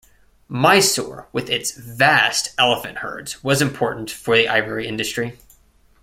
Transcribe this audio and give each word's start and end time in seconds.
Mysore 0.49 1.27
with 1.31 1.47
its 1.47 1.73
vast 1.73 2.55
elephant 2.57 2.97
herds 2.97 3.43
was 3.43 3.61
important 3.61 4.09
for 4.09 4.35
the 4.35 4.49
ivory 4.49 4.87
industry. 4.87 5.37